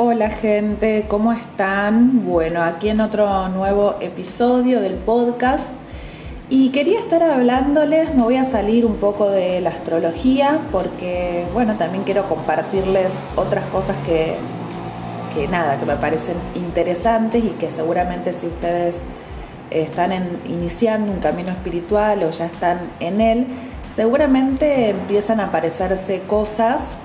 [0.00, 2.24] Hola gente, ¿cómo están?
[2.24, 5.72] Bueno, aquí en otro nuevo episodio del podcast
[6.48, 11.74] y quería estar hablándoles, me voy a salir un poco de la astrología porque, bueno,
[11.74, 14.36] también quiero compartirles otras cosas que,
[15.34, 19.02] que nada, que me parecen interesantes y que seguramente si ustedes
[19.72, 20.12] están
[20.46, 23.48] iniciando un camino espiritual o ya están en él,
[23.96, 26.96] seguramente empiezan a aparecerse cosas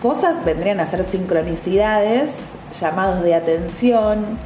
[0.00, 4.38] cosas vendrían a ser sincronicidades, llamados de atención,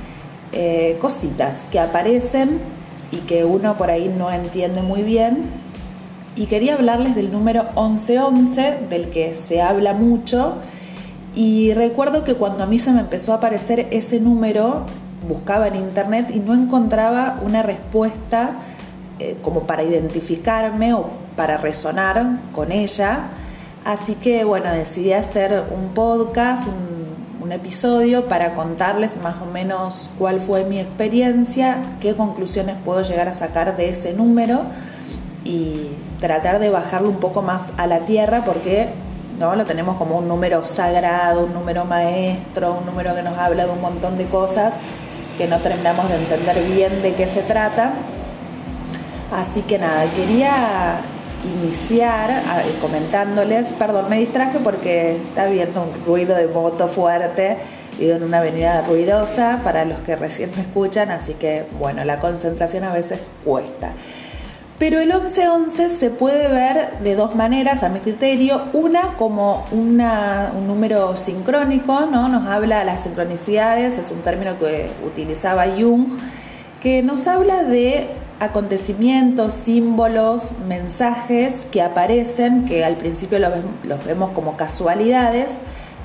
[0.53, 2.61] eh, cositas que aparecen
[3.11, 5.45] y que uno por ahí no entiende muy bien.
[6.37, 10.57] Y quería hablarles del número 1111, del que se habla mucho.
[11.35, 14.84] Y recuerdo que cuando a mí se me empezó a aparecer ese número,
[15.29, 18.57] buscaba en internet y no encontraba una respuesta
[19.21, 23.29] eh, como para identificarme o para resonar con ella.
[23.85, 27.05] Así que bueno, decidí hacer un podcast, un,
[27.53, 33.35] episodio para contarles más o menos cuál fue mi experiencia, qué conclusiones puedo llegar a
[33.35, 34.62] sacar de ese número
[35.45, 35.91] y
[36.21, 38.89] tratar de bajarlo un poco más a la tierra porque
[39.39, 43.67] no lo tenemos como un número sagrado, un número maestro, un número que nos habla
[43.67, 44.75] de un montón de cosas
[45.37, 47.93] que no terminamos de entender bien de qué se trata.
[49.31, 51.03] Así que nada, quería
[51.45, 52.42] iniciar
[52.81, 57.59] comentándoles, perdón, me distraje porque está viendo un ruido de moto fuerte,
[57.98, 62.19] vivo en una avenida ruidosa para los que recién me escuchan, así que bueno, la
[62.19, 63.92] concentración a veces cuesta.
[64.78, 68.65] Pero el 1111 se puede ver de dos maneras, a mi criterio.
[68.72, 72.28] Una como una, un número sincrónico, ¿no?
[72.28, 76.19] Nos habla de las sincronicidades, es un término que utilizaba Jung,
[76.83, 78.09] que nos habla de
[78.41, 85.53] acontecimientos, símbolos, mensajes que aparecen, que al principio los, vemos como casualidades,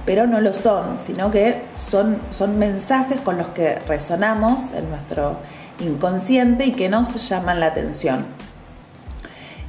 [0.06, 5.38] pero no lo son, sino que son, son mensajes con los que resonamos en nuestro
[5.80, 8.26] inconsciente y que nos llaman la atención.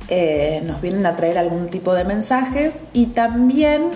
[0.09, 3.91] Eh, nos vienen a traer algún tipo de mensajes y también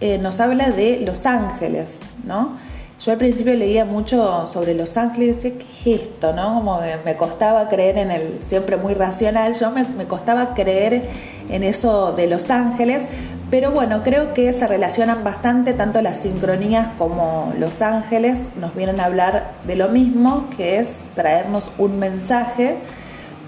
[0.00, 2.56] eh, nos habla de los ángeles, ¿no?
[3.00, 6.32] Yo al principio leía mucho sobre Los Ángeles y decía, ¿qué es esto?
[6.32, 6.56] ¿no?
[6.56, 11.04] Como que me costaba creer en el, siempre muy racional, yo me, me costaba creer
[11.48, 13.04] en eso de Los Ángeles,
[13.52, 18.98] pero bueno, creo que se relacionan bastante, tanto las sincronías como Los Ángeles nos vienen
[18.98, 22.78] a hablar de lo mismo, que es traernos un mensaje,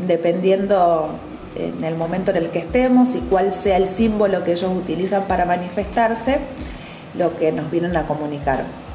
[0.06, 1.10] dependiendo
[1.56, 5.24] en el momento en el que estemos y cuál sea el símbolo que ellos utilizan
[5.24, 6.38] para manifestarse,
[7.18, 8.89] lo que nos vienen a comunicar.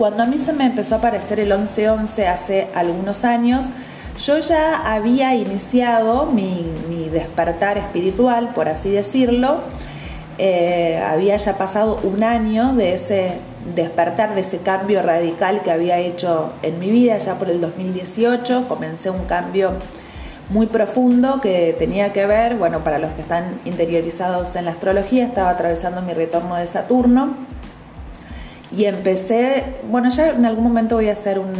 [0.00, 3.66] Cuando a mí se me empezó a aparecer el 1111 hace algunos años,
[4.24, 6.64] yo ya había iniciado mi,
[7.12, 9.60] despertar espiritual, por así decirlo.
[10.38, 13.32] Eh, había ya pasado un año de ese
[13.74, 18.68] despertar, de ese cambio radical que había hecho en mi vida, ya por el 2018.
[18.68, 19.72] Comencé un cambio
[20.48, 25.26] muy profundo que tenía que ver, bueno, para los que están interiorizados en la astrología,
[25.26, 27.49] estaba atravesando mi retorno de Saturno
[28.76, 31.52] y empecé, bueno, ya en algún momento voy a hacer un,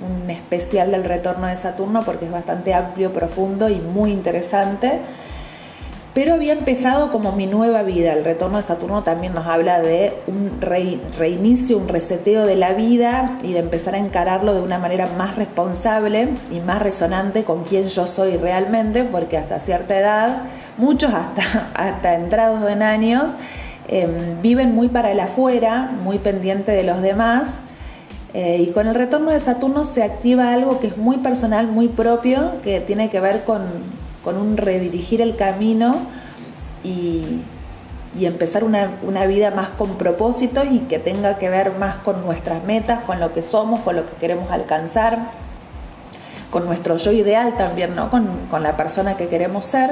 [0.00, 5.00] un especial del retorno de Saturno porque es bastante amplio, profundo y muy interesante.
[6.14, 8.14] Pero había empezado como mi nueva vida.
[8.14, 13.36] El retorno de Saturno también nos habla de un reinicio, un reseteo de la vida
[13.42, 17.88] y de empezar a encararlo de una manera más responsable y más resonante con quién
[17.88, 20.44] yo soy realmente, porque hasta cierta edad,
[20.78, 23.32] muchos hasta, hasta entrados en años,
[23.88, 27.60] Em, viven muy para el afuera, muy pendiente de los demás.
[28.34, 31.88] Eh, y con el retorno de Saturno se activa algo que es muy personal, muy
[31.88, 33.62] propio, que tiene que ver con,
[34.24, 35.94] un redirigir el camino
[36.82, 37.42] y,
[38.20, 42.64] empezar una, una, vida más con propósitos y que tenga que ver más con nuestras
[42.64, 45.30] metas, con lo que somos, con lo que queremos alcanzar,
[46.50, 48.10] con nuestro yo ideal también, ¿no?
[48.10, 49.90] con, con la persona que queremos ser.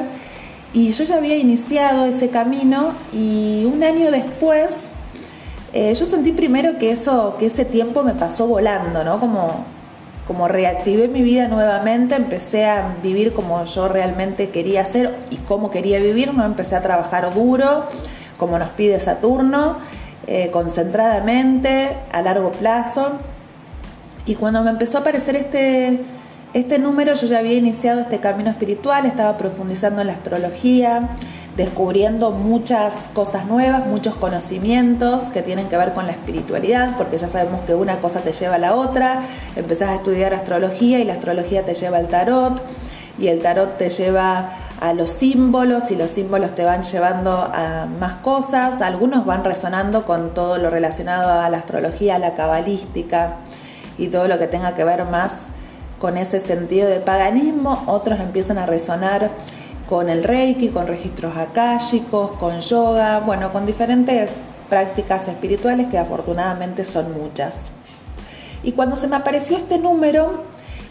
[0.75, 4.89] Y yo ya había iniciado ese camino y un año después
[5.77, 9.19] eh, yo sentí primero que eso, que ese tiempo me pasó volando, ¿no?
[9.19, 9.65] Como,
[10.25, 15.73] como reactivé mi vida nuevamente, empecé a vivir como yo realmente quería hacer y cómo
[15.73, 16.45] quería vivir, ¿no?
[16.45, 17.87] Empecé a trabajar duro,
[18.37, 19.79] como nos pide Saturno,
[20.29, 23.15] eh, concentradamente, a largo plazo.
[24.27, 26.03] Y cuando me empezó a aparecer este,
[26.55, 31.09] este número yo ya había iniciado este camino espiritual, estaba profundizando en la astrología,
[31.57, 37.29] descubriendo muchas cosas nuevas, muchos conocimientos que tienen que ver con la espiritualidad, porque ya
[37.29, 39.23] sabemos que una cosa te lleva a la otra,
[39.57, 42.63] empezás a estudiar astrología y la astrología te lleva al tarot
[43.19, 47.87] y el tarot te lleva a los símbolos y los símbolos te van llevando a
[47.99, 53.39] más cosas, algunos van resonando con todo lo relacionado a la astrología, la cabalística
[53.99, 55.47] y todo lo que tenga que ver más
[56.05, 59.31] con ese sentido de paganismo, otros empiezan a resonar
[59.89, 64.31] con el reiki, con registros akáshicos, con yoga, bueno, con diferentes
[64.69, 67.55] prácticas espirituales que afortunadamente son muchas.
[68.63, 70.43] Y cuando se me apareció este número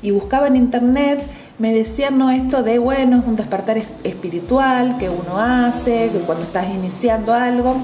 [0.02, 1.22] y buscaba en internet,
[1.60, 6.44] me decían no esto de bueno, es un despertar espiritual que uno hace, que cuando
[6.44, 7.76] estás iniciando algo.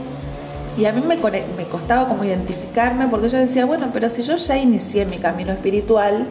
[0.80, 4.36] Y a mí me, me costaba como identificarme porque yo decía, bueno, pero si yo
[4.38, 6.28] ya inicié mi camino espiritual,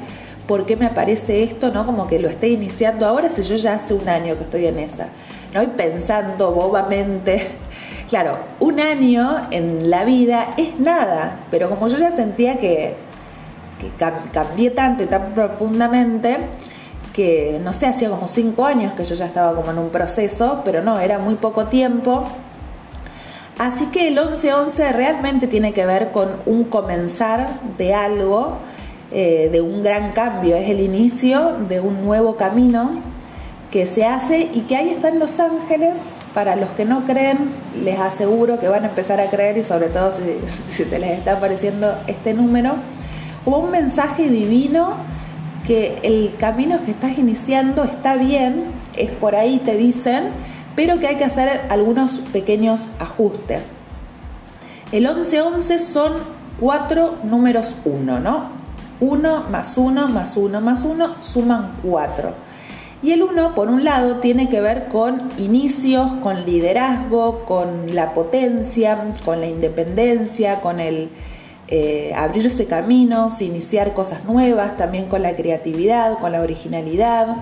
[0.49, 1.71] ¿por qué me aparece esto?
[1.71, 1.87] ¿No?
[1.87, 4.81] Como que lo estoy iniciando ahora si yo ya hace un año que estoy en
[4.81, 5.09] esa.
[5.55, 5.62] ¿No?
[5.62, 7.47] Y pensando bobamente,
[8.11, 12.95] claro, un año en la vida es nada, pero como yo ya sentía que,
[13.79, 13.91] que
[14.33, 16.39] cambié tanto y tan profundamente,
[17.12, 20.62] que no sé, hacía como cinco años que yo ya estaba como en un proceso,
[20.65, 22.25] pero no, era muy poco tiempo.
[23.59, 28.59] Así que el 11-11 realmente tiene que ver con un comenzar de algo,
[29.11, 32.91] eh, de un gran cambio, es el inicio de un nuevo camino
[33.71, 36.01] que se hace y que ahí están los ángeles.
[36.35, 37.51] Para los que no creen,
[37.83, 41.33] les aseguro que van a empezar a creer y sobre todo si, se les está
[41.33, 42.75] apareciendo este número,
[43.45, 44.97] como un mensaje divino
[45.67, 48.65] que el camino que estás iniciando está bien,
[48.97, 50.31] es por ahí te dicen,
[50.77, 53.71] pero que hay que hacer algunos pequeños ajustes.
[54.93, 56.13] El 11-11 son
[56.59, 58.58] cuatro números 1, ¿no?
[59.00, 62.49] 1 más 1 más 1 más 1 suman 4.
[63.00, 68.12] Y el 1, por un lado, tiene que ver con inicios, con liderazgo, con la
[68.12, 71.11] potencia, con la independencia, con el,
[71.69, 77.37] eh, abrirse caminos, iniciar cosas nuevas, también con la creatividad, con la originalidad.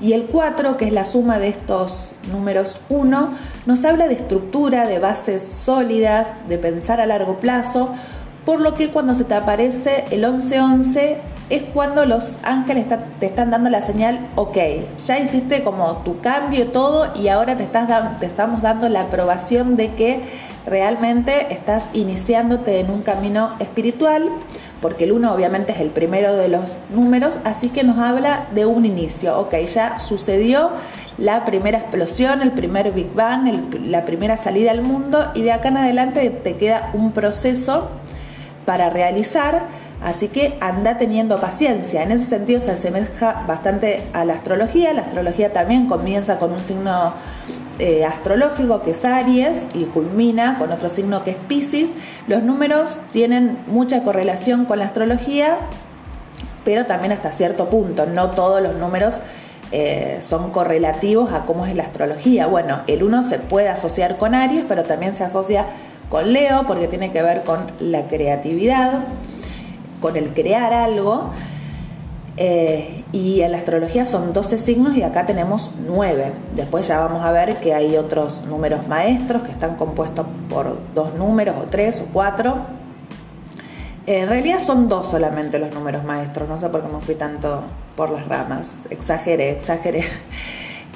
[0.00, 3.30] Y el 4, que es la suma de estos números 1,
[3.64, 7.94] nos habla de estructura, de bases sólidas, de pensar a largo plazo,
[8.46, 11.18] por lo que cuando se te aparece el 1111
[11.50, 12.86] es cuando los ángeles
[13.20, 14.56] te están dando la señal, ok,
[15.04, 20.20] ya hiciste como tu cambio todo y ahora te estamos dando la aprobación de que
[20.64, 24.28] realmente estás iniciándote en un camino espiritual,
[24.80, 28.64] porque el 1 obviamente es el primero de los números, así que nos habla de
[28.66, 30.70] un inicio, ok, ya sucedió
[31.18, 35.68] la primera explosión, el primer Big Bang, la primera salida al mundo y de acá
[35.68, 37.88] en adelante te queda un proceso
[38.66, 39.62] para realizar,
[40.02, 42.02] así que anda teniendo paciencia.
[42.02, 46.60] En ese sentido se asemeja bastante a la astrología, la astrología también comienza con un
[46.60, 47.14] signo
[47.78, 51.94] eh, astrológico que es Aries y culmina con otro signo que es Pisces.
[52.26, 55.58] Los números tienen mucha correlación con la astrología,
[56.64, 58.06] pero también hasta cierto punto.
[58.06, 59.20] No todos los números
[59.72, 62.46] eh, son correlativos a cómo es la astrología.
[62.46, 65.66] Bueno, el 1 se puede asociar con Aries, pero también se asocia
[66.08, 69.04] con Leo porque tiene que ver con la creatividad,
[70.00, 71.30] con el crear algo.
[72.38, 76.32] Eh, y en la astrología son 12 signos y acá tenemos 9.
[76.54, 81.14] Después ya vamos a ver que hay otros números maestros que están compuestos por dos
[81.14, 82.58] números o tres o cuatro.
[84.06, 87.64] En realidad son dos solamente los números maestros, no sé por qué me fui tanto
[87.96, 90.04] por las ramas, exageré, exageré.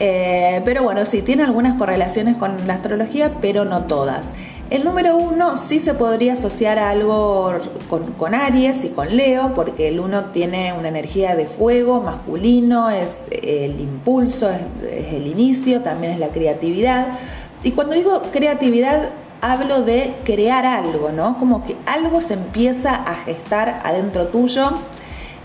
[0.03, 4.31] Eh, pero bueno, sí, tiene algunas correlaciones con la astrología, pero no todas.
[4.71, 7.59] El número uno sí se podría asociar a algo
[7.89, 13.25] con, Aries y con Leo, porque el uno tiene una energía de fuego masculino, es
[13.33, 17.19] el impulso, es, el inicio, también es la creatividad.
[17.65, 19.11] Y cuando digo creatividad,
[19.41, 21.37] hablo de crear algo, ¿no?
[21.37, 24.71] Como que algo se empieza a gestar adentro tuyo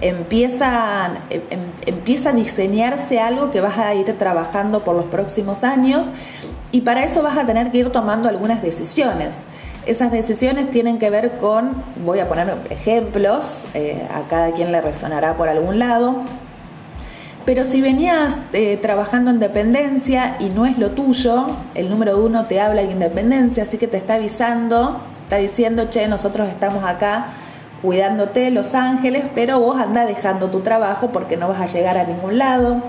[0.01, 5.63] empieza, em, em, empieza a diseñarse algo que vas a ir trabajando por los próximos
[5.63, 6.07] años
[6.75, 9.33] y para eso vas a tener que ir tomando algunas decisiones.
[9.85, 14.81] Esas decisiones tienen que ver con, voy a poner ejemplos, eh, a cada quien le
[14.81, 16.25] resonará por algún lado,
[17.45, 22.45] pero si venías eh, trabajando en dependencia y no es lo tuyo, el número uno
[22.45, 27.27] te habla de independencia, así que te está avisando, está diciendo, che, nosotros estamos acá
[27.81, 32.03] cuidándote Los Ángeles, pero vos anda dejando tu trabajo porque no vas a llegar a
[32.03, 32.83] ningún lado,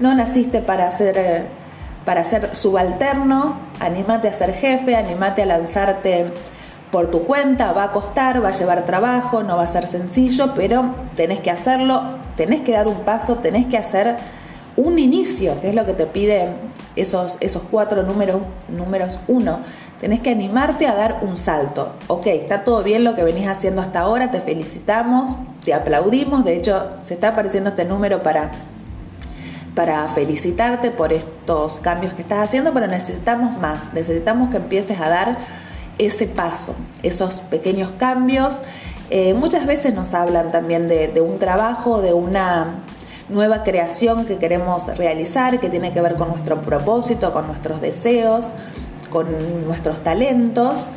[0.00, 1.65] no naciste para ser, eh,
[2.06, 6.32] para ser subalterno, animate a ser jefe, animate a lanzarte
[6.90, 10.54] por tu cuenta, va a costar, va a llevar trabajo, no va a ser sencillo,
[10.54, 12.00] pero tenés que hacerlo,
[12.36, 14.16] tenés que dar un paso, tenés que hacer
[14.76, 16.48] un inicio, que es lo que te pide
[16.94, 19.58] esos, esos cuatro números, números uno
[20.00, 21.94] tenés que animarte a dar un salto.
[22.06, 26.56] Ok, está todo bien lo que venís haciendo hasta ahora, te felicitamos, te aplaudimos, de
[26.56, 28.50] hecho se está apareciendo este número para,
[29.76, 35.10] para felicitarte por estos cambios que estás haciendo, pero necesitamos más, necesitamos que empieces a
[35.10, 35.38] dar
[35.98, 38.54] ese paso, esos pequeños cambios.
[39.10, 42.84] Eh, muchas veces nos hablan también de, de un trabajo, de una
[43.28, 48.46] nueva creación que queremos realizar, que tiene que ver con nuestro propósito, con nuestros deseos,
[49.10, 49.26] con
[49.66, 50.88] nuestros talentos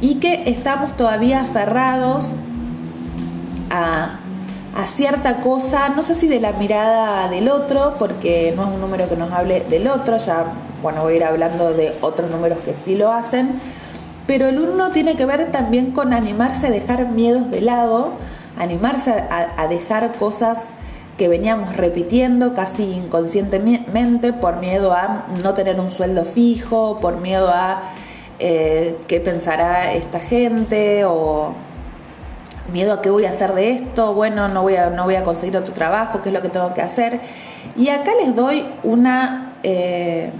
[0.00, 2.24] y que estamos todavía aferrados
[3.70, 4.21] a,
[4.86, 9.08] cierta cosa, no sé si de la mirada del otro, porque no es un número
[9.08, 10.52] que nos hable del otro, ya
[10.82, 13.60] bueno, voy a ir hablando de otros números que sí lo hacen,
[14.26, 18.14] pero el uno tiene que ver también con animarse a dejar miedos de lado,
[18.58, 20.72] animarse a dejar cosas
[21.18, 27.48] que veníamos repitiendo casi inconscientemente por miedo a no tener un sueldo fijo, por miedo
[27.48, 27.82] a
[28.38, 31.54] eh, qué pensará esta gente o
[32.70, 35.24] miedo a qué voy a hacer de esto, bueno, no voy a, no voy a
[35.24, 37.20] conseguir otro trabajo, qué es lo que tengo que hacer.
[37.76, 39.54] Y acá les doy una...
[39.62, 40.32] Eh,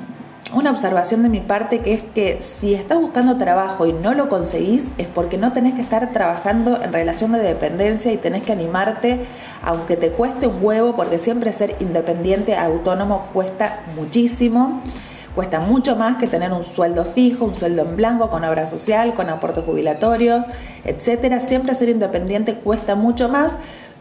[0.54, 4.28] una observación de mi parte que es que si estás buscando trabajo y no lo
[4.28, 8.52] conseguís es porque no tenés que estar trabajando en relación de dependencia y tenés que
[8.52, 9.24] animarte
[9.62, 14.82] aunque te cueste un huevo porque siempre ser independiente, autónomo cuesta muchísimo.
[15.34, 19.14] Cuesta mucho más que tener un sueldo fijo, un sueldo en blanco, con obra social,
[19.14, 20.44] con aportes jubilatorios,
[20.84, 21.40] etcétera.
[21.40, 23.56] Siempre ser independiente cuesta mucho más,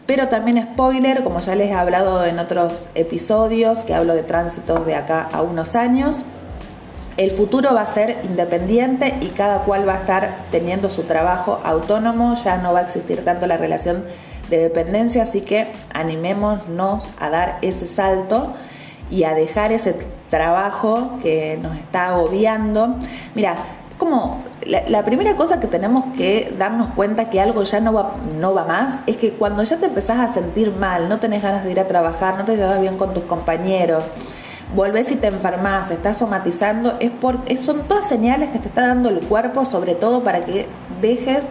[0.06, 4.84] pero también spoiler, como ya les he hablado en otros episodios, que hablo de tránsitos
[4.84, 6.18] de acá a unos años,
[7.16, 11.60] el futuro va a ser independiente y cada cual va a estar teniendo su trabajo
[11.64, 14.04] autónomo, ya no va a existir tanto la relación
[14.50, 18.54] de dependencia, así que animémonos a dar ese salto
[19.10, 19.94] y a dejar ese
[20.32, 22.96] trabajo que nos está agobiando.
[23.34, 23.54] Mira,
[23.98, 28.54] como la, primera cosa que tenemos que darnos cuenta que algo ya no va, no
[28.54, 31.72] va más es que cuando ya te empezás a sentir mal, no tenés ganas de
[31.72, 34.06] ir a trabajar, no te llevas bien con tus compañeros,
[34.74, 39.10] volvés y te enfermas, estás somatizando, es porque son todas señales que te está dando
[39.10, 40.66] el cuerpo, sobre todo para que
[41.02, 41.44] dejes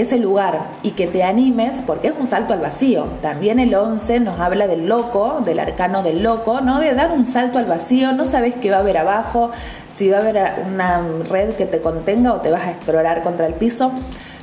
[0.00, 3.06] ese lugar y que te animes, porque es un salto al vacío.
[3.22, 6.80] También el 11 nos habla del loco, del arcano del loco, ¿no?
[6.80, 9.50] De dar un salto al vacío, no sabes qué va a haber abajo,
[9.88, 13.46] si va a haber una red que te contenga o te vas a explorar contra
[13.46, 13.92] el piso,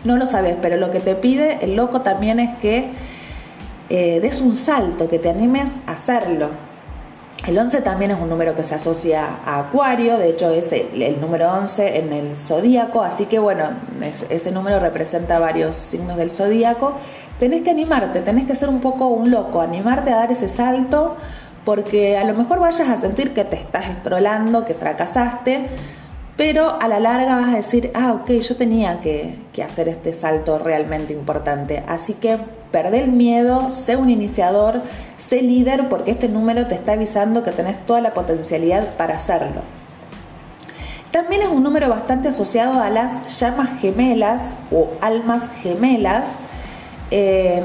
[0.03, 2.91] no lo sabes, pero lo que te pide el loco también es que
[3.89, 6.73] eh, des un salto, que te animes a hacerlo
[7.47, 11.19] el 11 también es un número que se asocia a Acuario, de hecho es el,
[11.19, 13.71] número 11 en el zodíaco, así que bueno,
[14.29, 16.95] ese número representa varios signos del zodíaco.
[17.39, 21.17] Tenés que animarte, tenés que ser un poco un loco, animarte a dar ese salto,
[21.65, 25.67] porque a lo mejor vayas a sentir que te estás estrolando, que fracasaste,
[26.36, 30.58] pero a la larga vas a decir, ah, ok, yo tenía que, hacer este salto
[30.58, 31.84] realmente importante.
[31.88, 32.38] Así que
[32.72, 34.82] perdé el miedo, sé un iniciador,
[35.18, 39.62] sé líder porque este número te está avisando que tenés toda la potencialidad para hacerlo.
[41.12, 46.32] También es un número bastante asociado a las llamas gemelas o almas gemelas.
[47.12, 47.62] Eh,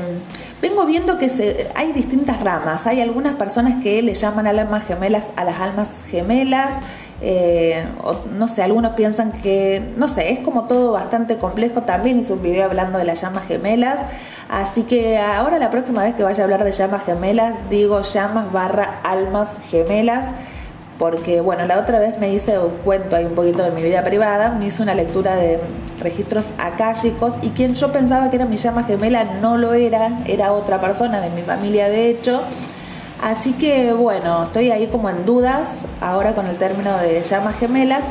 [0.61, 1.31] vengo viendo que
[1.75, 2.87] hay distintas ramas.
[2.87, 6.81] Hay algunas personas que le llaman almas gemelas a las almas gemelas.
[7.21, 7.85] Eh,
[8.33, 11.83] no sé, algunos piensan que, no sé, es como todo bastante complejo.
[11.83, 14.01] También hice un video hablando de las llamas gemelas.
[14.49, 18.53] Así que ahora la próxima vez que vaya a hablar de llamas gemelas, digo llamas
[18.53, 20.29] barra almas gemelas.
[20.99, 24.03] Porque bueno, la otra vez me hice un cuento ahí un poquito de mi vida
[24.03, 25.61] privada, me hice una lectura de
[26.01, 30.53] registros akáshicos y quien yo pensaba que era mi llama gemela no lo era, era
[30.53, 32.43] otra persona de mi familia de hecho.
[33.21, 38.05] Así que bueno, estoy ahí como en dudas ahora con el término de llamas gemelas,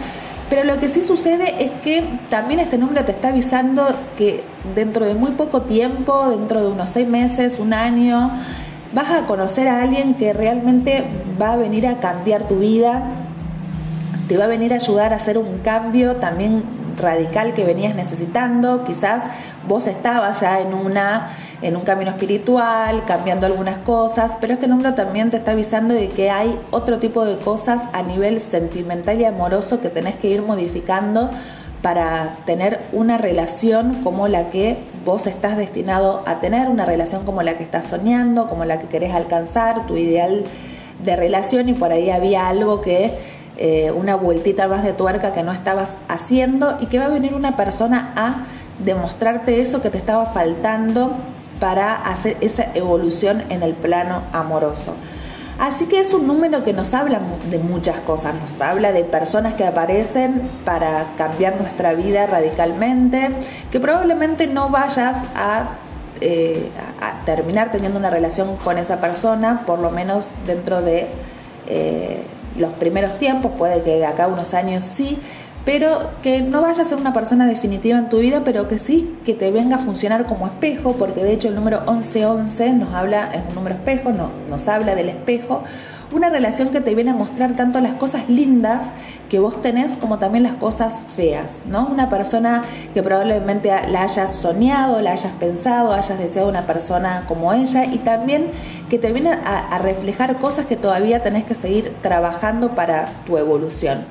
[0.50, 3.86] pero lo que sí sucede es que también este número te está avisando
[4.18, 4.44] que
[4.76, 8.32] dentro de muy poco tiempo, dentro de unos seis meses, un año,
[8.94, 11.06] vas a conocer a alguien que realmente
[11.42, 13.04] va a venir a cambiar tu vida,
[14.28, 16.64] te va a venir a ayudar a hacer un cambio también
[16.98, 18.84] radical que venías necesitando.
[18.84, 19.24] Quizás
[19.68, 21.30] vos estabas ya en una
[21.62, 26.10] en un camino espiritual, cambiando algunas cosas, pero este número también te está avisando de
[26.10, 30.44] que hay otro tipo de cosas a nivel sentimental y amoroso que tenés que ir
[30.44, 31.32] modificando
[31.82, 37.42] para tener una relación como la que vos estás destinado a tener, una relación como
[37.42, 40.44] la que estás soñando, como la que querés alcanzar, tu ideal
[41.04, 45.42] de relación y por ahí había algo que eh, una vueltita más de tuerca que
[45.42, 48.46] no estabas haciendo y que va a venir una persona a
[48.84, 51.18] demostrarte eso que te estaba faltando
[51.60, 54.94] para hacer esa evolución en el plano amoroso.
[55.60, 59.56] Así que es un número que nos habla de muchas cosas, nos habla de personas
[59.56, 63.32] que aparecen para cambiar nuestra vida radicalmente,
[63.72, 65.70] que probablemente no vayas a,
[66.22, 66.70] eh,
[67.26, 71.08] terminar teniendo una relación con esa persona, por lo menos dentro de
[71.66, 72.24] eh,
[72.58, 75.20] los primeros tiempos, puede que de acá a unos años sí,
[75.68, 79.18] pero que no vaya a ser una persona definitiva en tu vida, pero que sí
[79.26, 83.32] que te venga a funcionar como espejo, porque de hecho el número 1111 nos habla,
[83.34, 85.64] es un número espejo, no, nos habla del espejo,
[86.12, 88.88] una relación que te viene a mostrar tanto las cosas lindas
[89.30, 91.88] que vos tenés como también las cosas feas, ¿no?
[91.88, 97.52] Una persona que probablemente la hayas soñado, la hayas pensado, hayas deseado una persona como
[97.52, 98.52] ella y también
[98.90, 104.06] que te viene a, reflejar cosas que todavía tenés que seguir trabajando para tu evolución.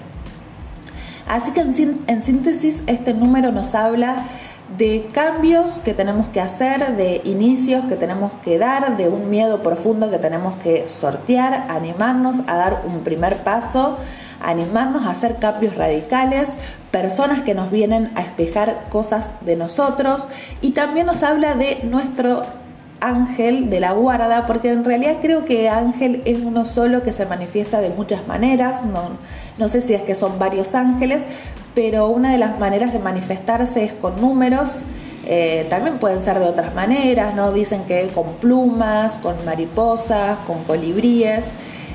[1.26, 4.16] Así que en, síntesis este número nos habla
[4.76, 9.62] de cambios que tenemos que hacer, de inicios que tenemos que dar, de un miedo
[9.62, 13.96] profundo que tenemos que sortear, animarnos a dar un primer paso,
[14.40, 16.54] animarnos a hacer cambios radicales,
[16.90, 20.28] personas que nos vienen a espejar cosas de nosotros.
[20.60, 22.42] Y también nos habla de nuestro
[23.08, 27.26] ángel de la guarda, porque en realidad creo que ángel es uno solo que se
[27.26, 29.18] manifiesta de muchas maneras, no,
[29.58, 31.22] no sé si es que son varios ángeles,
[31.74, 34.70] pero una de las maneras de manifestarse es con números,
[35.28, 37.50] eh, también pueden ser de otras maneras, ¿no?
[37.50, 41.46] Dicen que con plumas, con mariposas, con colibríes.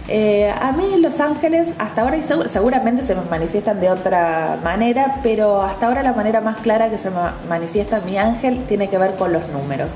[0.07, 5.19] Eh, a mí los ángeles hasta ahora y seguramente se me manifiestan de otra manera,
[5.23, 7.09] pero hasta ahora la manera más clara que se
[7.47, 9.91] manifiesta mi ángel tiene que ver con los números.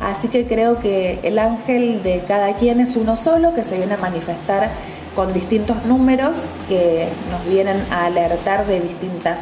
[0.00, 3.94] Así que creo que el ángel de cada quien es uno solo que se viene
[3.94, 4.70] a manifestar
[5.14, 6.36] con distintos números
[6.68, 9.40] que nos vienen a alertar de distintas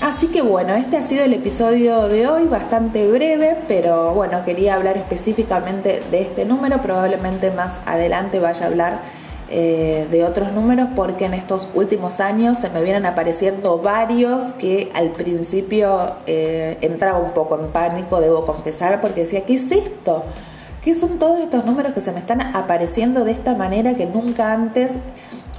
[0.00, 4.76] Así que bueno, este ha sido el episodio de hoy, bastante breve, pero bueno, quería
[4.76, 9.00] hablar específicamente de este número, probablemente más adelante vaya a hablar
[9.50, 14.90] eh, de otros números porque en estos últimos años se me vienen apareciendo varios que
[14.94, 20.24] al principio eh, entraba un poco en pánico, debo confesar, porque decía, ¿qué es esto?
[20.84, 24.52] ¿Qué son todos estos números que se me están apareciendo de esta manera que nunca
[24.52, 24.98] antes,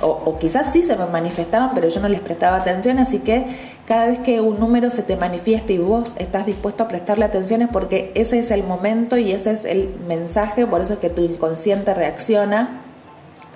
[0.01, 3.45] o, quizás sí se me manifestaban, pero yo no les prestaba atención, así que
[3.87, 7.61] cada vez que un número se te manifiesta y vos estás dispuesto a prestarle atención
[7.61, 11.09] es porque ese es el momento y ese es el mensaje, por eso es que
[11.09, 12.81] tu inconsciente reacciona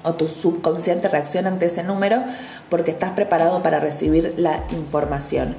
[0.03, 2.23] o tu subconsciente reacciona ante ese número
[2.69, 5.55] porque estás preparado para recibir la información.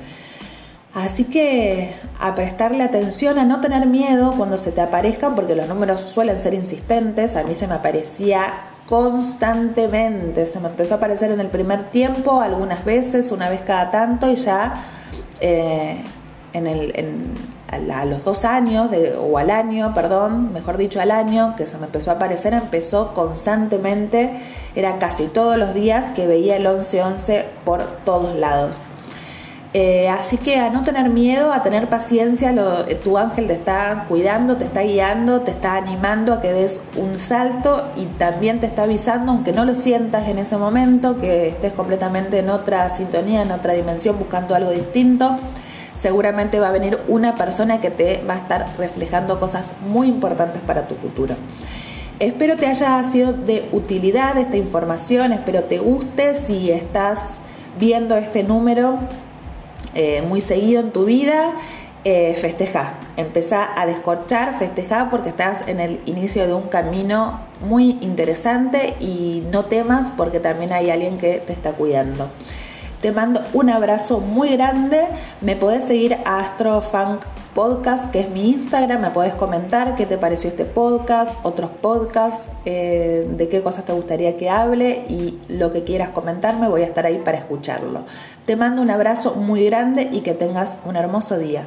[0.95, 5.67] Así que a prestarle atención, a no tener miedo cuando se te aparezcan, porque los
[5.67, 7.35] números suelen ser insistentes.
[7.35, 12.41] A mí se me aparecía constantemente, se me empezó a aparecer en el primer tiempo,
[12.41, 14.75] algunas veces, una vez cada tanto, y ya
[15.41, 16.05] eh,
[16.53, 16.93] en el,
[17.69, 21.87] a los dos años, o al año, perdón, mejor dicho al año, que se me
[21.87, 24.39] empezó a aparecer, empezó constantemente,
[24.75, 28.77] era casi todos los días que veía el 1111 por todos lados.
[29.77, 32.55] Eh, así que a no tener miedo, a tener paciencia,
[33.03, 37.19] tu ángel te está cuidando, te está guiando, te está animando a que des un
[37.19, 41.73] salto y también te está avisando, aunque no lo sientas en ese momento, que estés
[41.73, 45.37] completamente en otra sintonía, en otra dimensión, buscando algo distinto
[45.95, 50.61] seguramente va a venir una persona que te va a estar reflejando cosas muy importantes
[50.61, 51.35] para tu futuro.
[52.19, 57.39] Espero te haya sido de utilidad esta información, espero te guste si estás
[57.79, 58.99] viendo este número
[59.95, 61.55] eh, muy seguido en tu vida.
[62.07, 67.97] Eh, festeja, empezá a descorchar, festeja porque estás en el inicio de un camino muy
[68.03, 72.29] interesante y no temas porque también hay alguien que te está cuidando.
[73.01, 75.07] Te mando un abrazo muy grande.
[75.41, 77.23] Me podés seguir a Astrofunk
[77.55, 79.01] Podcast, que es mi Instagram.
[79.01, 83.93] Me podés comentar qué te pareció este podcast, otros podcasts, eh, de qué cosas te
[83.93, 86.69] gustaría que hable y lo que quieras comentarme.
[86.69, 88.05] Voy a estar ahí para escucharlo.
[88.45, 91.67] Te mando un abrazo muy grande y que tengas un hermoso día.